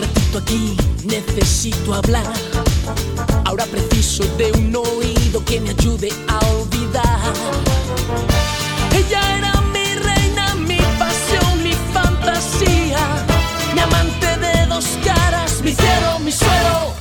un 0.00 0.06
ratito 0.06 0.38
aquí, 0.38 0.76
necesito 1.04 1.94
hablar. 1.94 2.24
Ahora 3.44 3.64
preciso 3.66 4.24
de 4.36 4.52
un 4.52 4.74
oído 4.74 5.44
que 5.44 5.60
me 5.60 5.70
ayude 5.70 6.10
a 6.28 6.38
olvidar. 6.56 7.32
Ella 8.96 9.38
era 9.38 9.60
mi 9.72 9.94
reina, 9.94 10.54
mi 10.54 10.78
pasión, 10.98 11.62
mi 11.62 11.74
fantasía, 11.92 13.00
mi 13.74 13.80
amante 13.80 14.36
de 14.38 14.66
dos 14.66 14.86
caras, 15.04 15.60
mi 15.62 15.74
cielo, 15.74 16.18
mi 16.20 16.32
suelo. 16.32 16.99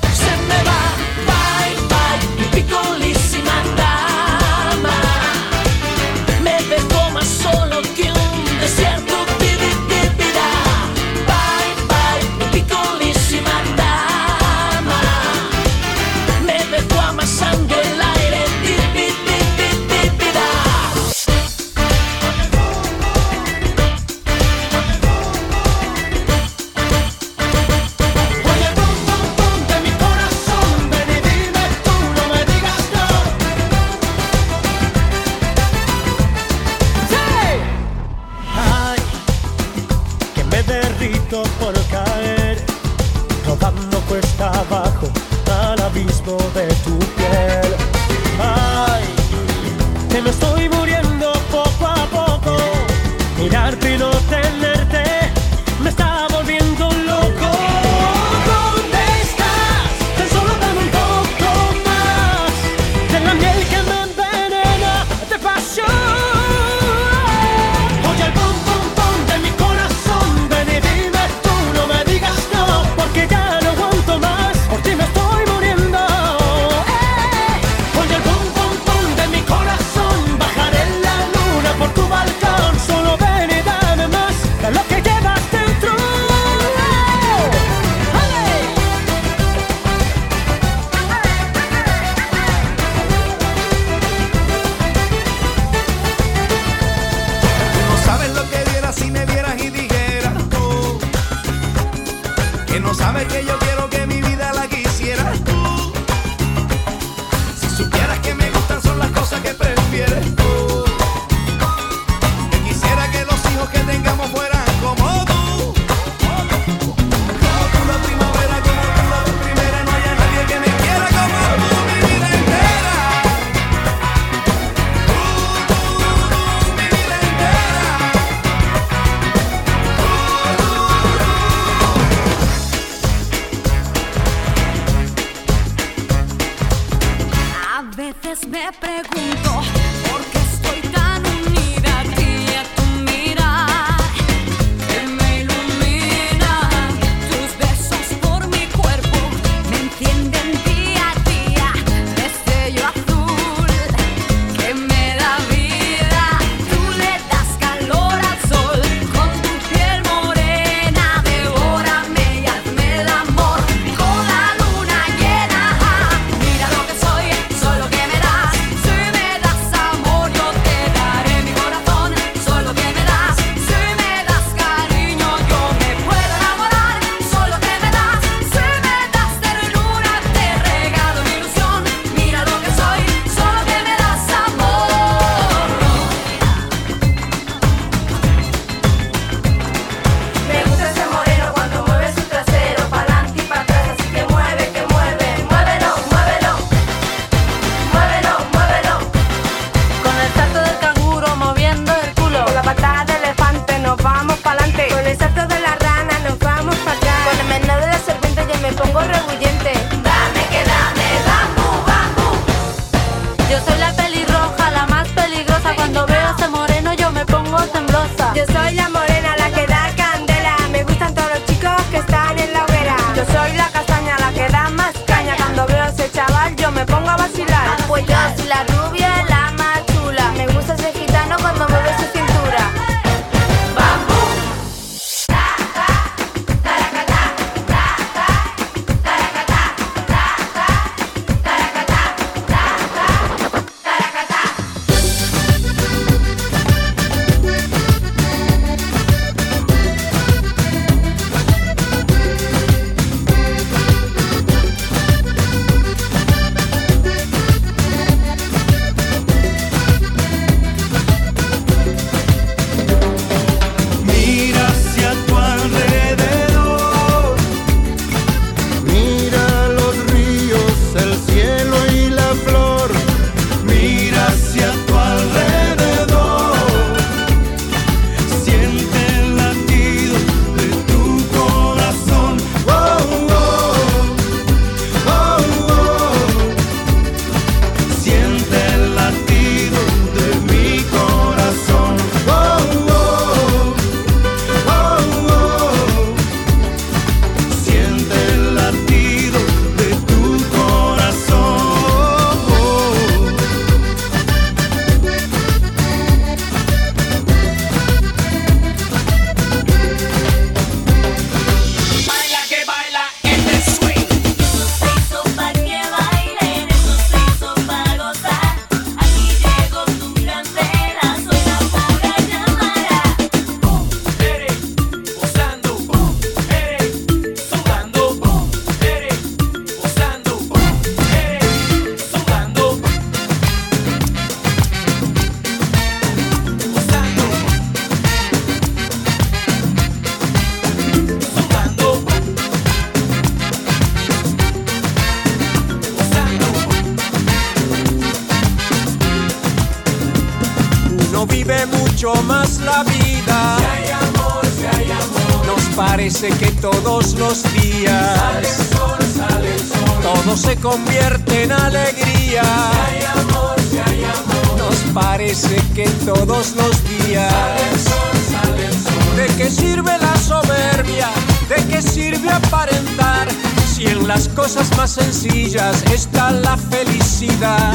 Todo 360.13 360.35
se 360.35 360.55
convierte 360.57 361.43
en 361.43 361.51
alegría. 361.51 362.41
Si 362.43 362.95
hay 362.95 363.03
amor, 363.03 363.55
si 363.69 363.77
hay 363.77 364.03
amor. 364.03 364.57
Nos 364.57 364.75
parece 364.93 365.55
que 365.75 365.87
todos 366.05 366.55
los 366.55 366.83
días 366.89 367.31
sale 367.31 367.69
el 367.71 367.79
sol, 367.79 368.15
sale 368.31 368.65
el 368.65 368.73
sol. 368.73 369.15
¿De 369.15 369.27
qué 369.37 369.49
sirve 369.49 369.97
la 369.97 370.15
soberbia? 370.17 371.09
¿De 371.47 371.63
qué 371.67 371.81
sirve 371.81 372.29
aparentar? 372.29 373.27
Si 373.73 373.85
en 373.85 374.07
las 374.07 374.27
cosas 374.29 374.75
más 374.77 374.91
sencillas 374.91 375.83
está 375.93 376.31
la 376.31 376.57
felicidad. 376.57 377.73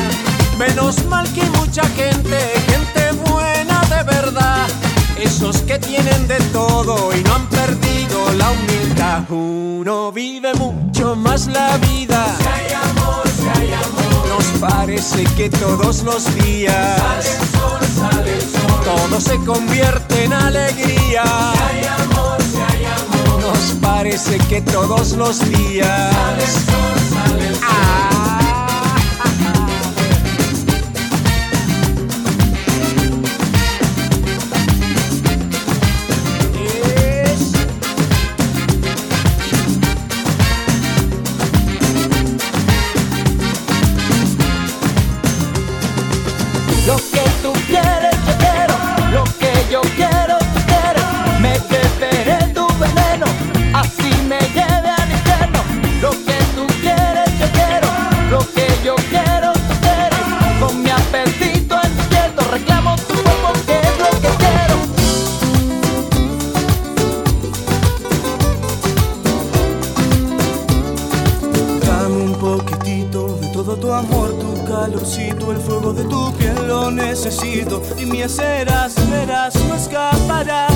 Menos 0.59 1.05
mal 1.07 1.27
que 1.33 1.45
mucha 1.59 1.83
gente, 1.91 2.39
gente 2.69 3.13
buena 3.31 3.81
de 3.83 4.03
verdad. 4.03 4.67
Esos 5.19 5.59
que 5.63 5.79
tienen 5.79 6.27
de 6.29 6.39
todo 6.53 7.15
y 7.17 7.23
no 7.23 7.35
han 7.35 7.47
perdido 7.49 8.04
la 8.33 8.51
humildad. 8.51 9.31
Uno 9.31 10.13
vive 10.13 10.53
mucho 10.55 11.15
más 11.17 11.47
la 11.47 11.77
vida. 11.79 12.37
Si 12.39 12.47
hay 12.47 12.73
amor, 12.73 13.23
si 13.37 13.49
hay 13.49 13.73
amor. 13.73 14.29
Nos 14.29 14.45
parece 14.61 15.25
que 15.37 15.51
todos 15.51 16.03
los 16.03 16.35
días 16.37 16.99
Sale 16.99 17.31
el 17.31 17.49
sol, 17.49 17.81
sale 17.97 18.35
el 18.35 18.41
sol. 18.41 18.81
todo 18.85 19.21
se 19.21 19.37
convierte 19.45 20.25
en 20.25 20.33
alegría. 20.33 21.25
Si 21.25 21.63
hay 21.63 21.85
amor, 21.85 22.43
si 22.43 22.57
hay 22.59 22.85
amor. 22.87 23.41
Nos 23.43 23.73
parece 23.81 24.39
que 24.39 24.61
todos 24.63 25.13
los 25.13 25.39
días 25.51 26.15
Sale 26.15 26.45
el 26.45 26.51
sol. 26.51 27.04
Necesito. 77.15 77.81
Y 77.97 78.07
me 78.07 78.29
serás, 78.29 78.95
verás, 79.09 79.55
no 79.69 79.77
escaparás. 79.77 80.74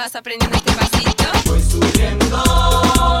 vas 0.00 0.16
aprendiendo 0.16 0.56
este 0.56 0.72
pasito. 0.72 1.24
Voy 1.44 1.60
subiendo. 1.62 3.19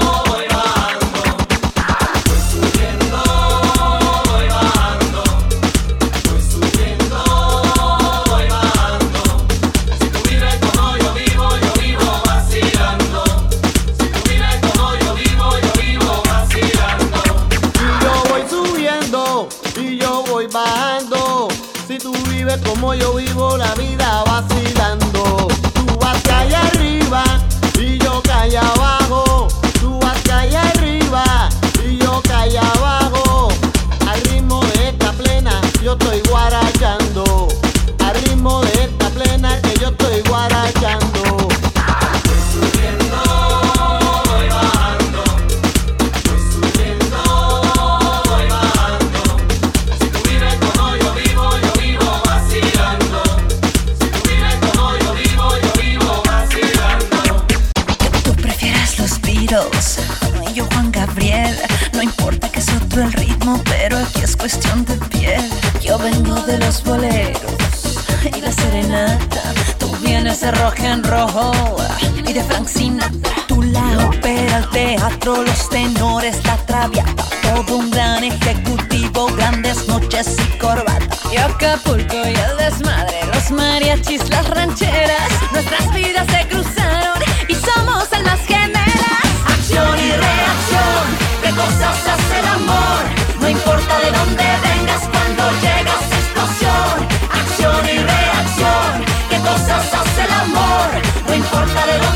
de 72.40 72.46
Frank 72.48 72.68
Sinatra. 72.68 73.34
Tú 73.46 73.62
la 73.62 74.06
ópera, 74.08 74.58
el 74.58 74.68
teatro, 74.70 75.42
los 75.42 75.68
tenores, 75.68 76.44
la 76.44 76.56
traviata. 76.66 77.24
Todo 77.42 77.76
un 77.76 77.90
gran 77.90 78.24
ejecutivo, 78.24 79.26
grandes 79.36 79.86
noches 79.88 80.36
y 80.38 80.58
corbata. 80.58 81.16
Y 81.32 81.36
Acapulco 81.36 82.16
y 82.16 82.34
el 82.34 82.56
desmadre, 82.58 83.20
los 83.32 83.50
mariachis, 83.50 84.28
las 84.30 84.48
rancheras. 84.48 85.30
Nuestras 85.52 85.92
vidas 85.92 86.26
se 86.30 86.48
cruzaron 86.48 87.18
y 87.48 87.54
somos 87.54 88.12
almas 88.12 88.40
gemelas. 88.46 89.24
Acción 89.46 89.98
y 89.98 90.10
reacción, 90.26 91.04
de 91.42 91.50
cosas 91.50 91.96
hace 92.12 92.38
el 92.40 92.46
amor. 92.46 93.02
No 93.40 93.48
importa 93.48 93.98
de 94.04 94.10
dónde 94.18 94.44
vengas, 94.68 95.02
cuando 95.12 95.42
llegas 95.64 96.04
explosión. 96.20 96.94
Acción 97.42 97.82
y 97.94 97.98
reacción, 97.98 98.92
que 99.28 99.38
cosas 99.38 99.84
hace 99.98 100.22
el 100.24 100.32
amor. 100.32 100.88
No 101.26 101.34
importa 101.34 101.86
de 101.86 101.98
dónde 101.98 102.09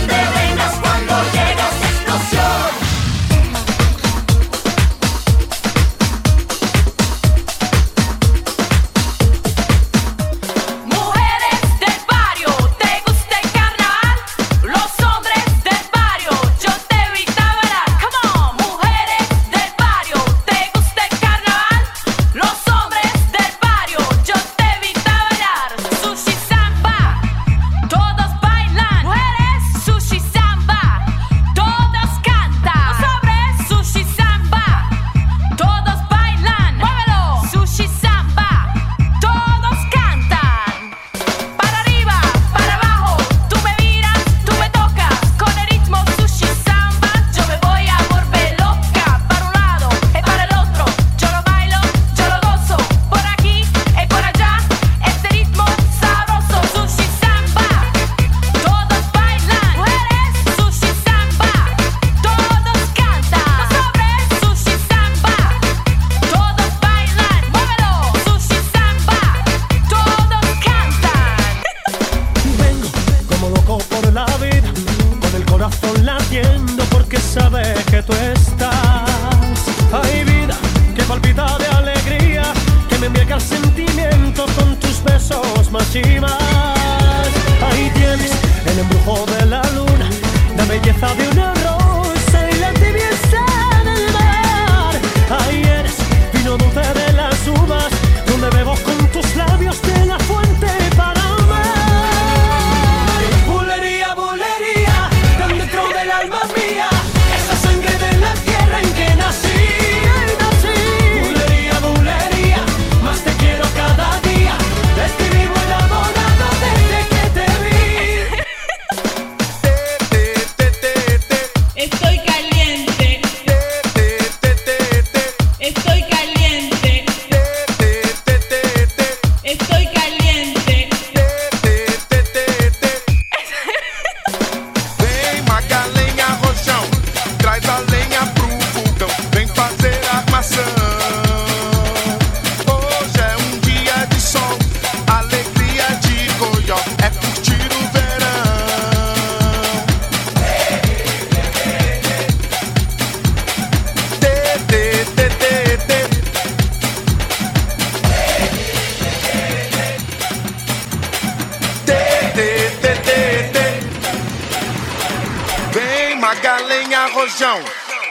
rojão. 167.24 167.64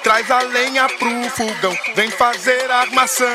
Traz 0.04 0.30
a 0.32 0.40
lenha 0.42 0.88
pro 0.98 1.30
fogão, 1.30 1.78
vem 1.96 2.10
fazer 2.10 2.70
armação. 2.72 3.28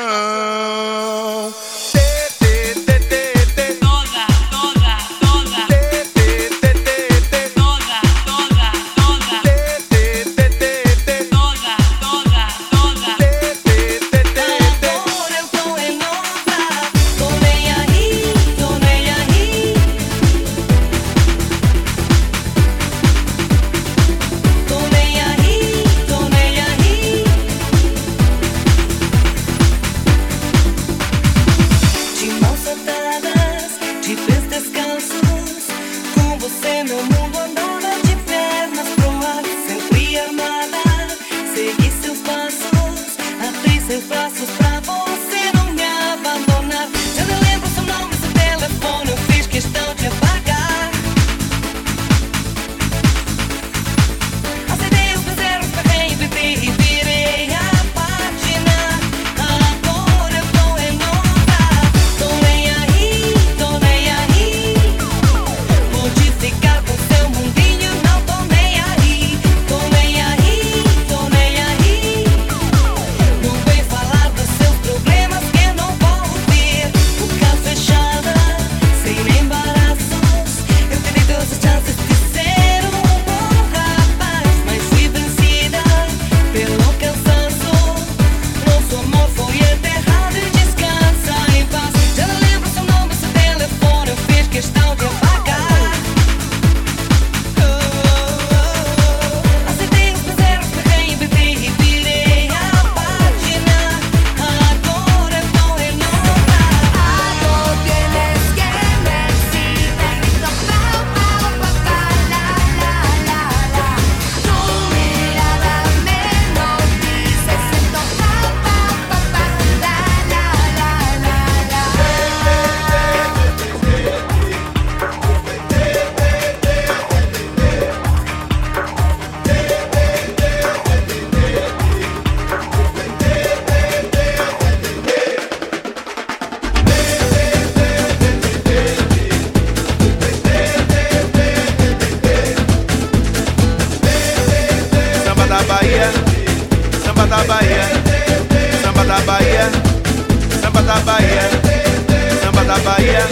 Bahia, 152.99 153.25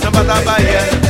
samba 0.00 0.24
da 0.24 0.40
Bahia. 0.40 1.09